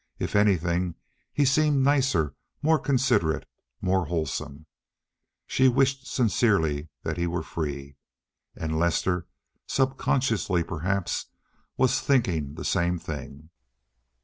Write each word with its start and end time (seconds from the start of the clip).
If 0.17 0.35
anything, 0.35 0.95
he 1.31 1.45
seemed 1.45 1.83
nicer, 1.83 2.33
more 2.63 2.79
considerate, 2.79 3.47
more 3.81 4.07
wholesome. 4.07 4.65
She 5.45 5.67
wished 5.67 6.07
sincerely 6.07 6.89
that 7.03 7.17
he 7.17 7.27
were 7.27 7.43
free. 7.43 7.97
And 8.55 8.79
Lester—subconsciously 8.79 10.63
perhaps—was 10.63 12.01
thinking 12.01 12.55
the 12.55 12.65
same 12.65 12.97
thing. 12.97 13.51